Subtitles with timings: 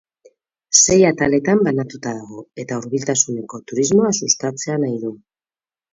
[0.79, 5.13] Sei ataletan banatuta dago eta hurbiltasuneko turismoa sustatzea nahi du.